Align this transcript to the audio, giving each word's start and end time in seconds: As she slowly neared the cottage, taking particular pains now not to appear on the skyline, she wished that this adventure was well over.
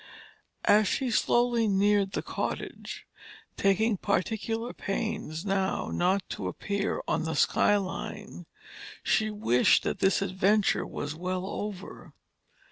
As 0.65 0.87
she 0.87 1.11
slowly 1.11 1.67
neared 1.67 2.13
the 2.13 2.23
cottage, 2.23 3.05
taking 3.55 3.97
particular 3.97 4.73
pains 4.73 5.45
now 5.45 5.91
not 5.91 6.27
to 6.29 6.47
appear 6.47 7.03
on 7.07 7.23
the 7.25 7.35
skyline, 7.35 8.47
she 9.03 9.29
wished 9.29 9.83
that 9.83 9.99
this 9.99 10.23
adventure 10.23 10.87
was 10.87 11.13
well 11.13 11.45
over. 11.45 12.13